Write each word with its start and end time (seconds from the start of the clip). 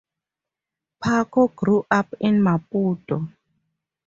Paco 0.99 1.47
grew 1.49 1.85
up 1.91 2.15
in 2.21 2.41
Maputo. 2.41 3.31